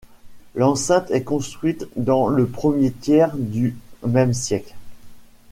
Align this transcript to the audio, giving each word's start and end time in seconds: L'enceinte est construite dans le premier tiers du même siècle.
L'enceinte 0.55 1.11
est 1.11 1.23
construite 1.23 1.87
dans 1.95 2.27
le 2.27 2.47
premier 2.47 2.91
tiers 2.91 3.37
du 3.37 3.77
même 4.03 4.33
siècle. 4.33 4.73